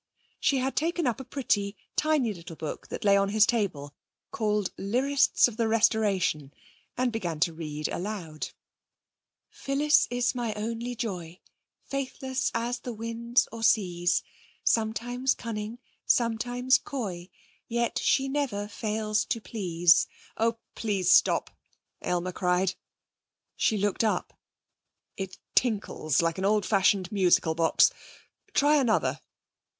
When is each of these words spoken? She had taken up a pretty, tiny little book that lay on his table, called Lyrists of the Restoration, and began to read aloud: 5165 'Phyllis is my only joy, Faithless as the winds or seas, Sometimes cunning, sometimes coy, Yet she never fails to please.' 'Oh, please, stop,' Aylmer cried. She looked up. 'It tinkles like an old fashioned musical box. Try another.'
She 0.39 0.57
had 0.57 0.75
taken 0.75 1.05
up 1.05 1.19
a 1.19 1.23
pretty, 1.23 1.77
tiny 1.95 2.33
little 2.33 2.55
book 2.55 2.87
that 2.87 3.03
lay 3.05 3.15
on 3.15 3.29
his 3.29 3.45
table, 3.45 3.93
called 4.31 4.73
Lyrists 4.75 5.47
of 5.47 5.57
the 5.57 5.67
Restoration, 5.67 6.51
and 6.97 7.11
began 7.11 7.39
to 7.41 7.53
read 7.53 7.87
aloud: 7.87 8.47
5165 9.49 9.49
'Phyllis 9.51 10.07
is 10.25 10.33
my 10.33 10.53
only 10.55 10.95
joy, 10.95 11.39
Faithless 11.83 12.49
as 12.55 12.79
the 12.79 12.93
winds 12.95 13.47
or 13.51 13.61
seas, 13.61 14.23
Sometimes 14.63 15.35
cunning, 15.35 15.77
sometimes 16.07 16.79
coy, 16.79 17.29
Yet 17.67 17.99
she 17.99 18.27
never 18.27 18.67
fails 18.67 19.23
to 19.25 19.39
please.' 19.39 20.07
'Oh, 20.35 20.57
please, 20.73 21.11
stop,' 21.11 21.51
Aylmer 22.01 22.31
cried. 22.31 22.73
She 23.55 23.77
looked 23.77 24.03
up. 24.03 24.33
'It 25.15 25.37
tinkles 25.53 26.23
like 26.23 26.39
an 26.39 26.45
old 26.45 26.65
fashioned 26.65 27.11
musical 27.11 27.53
box. 27.53 27.91
Try 28.55 28.77
another.' 28.77 29.21